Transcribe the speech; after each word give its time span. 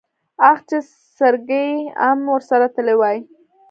اخ 0.49 0.57
چې 0.69 0.77
سرګي 1.17 1.69
ام 2.07 2.19
ورسره 2.33 2.65
تلی 2.75 2.95
وای. 2.97 3.17